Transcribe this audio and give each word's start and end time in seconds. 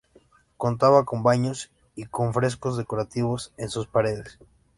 Contaba 0.57 1.05
con 1.05 1.21
baños 1.21 1.69
y 1.95 2.05
con 2.05 2.33
frescos 2.33 2.75
decorativos 2.75 3.53
en 3.57 3.69
sus 3.69 3.85
paredes. 3.85 4.39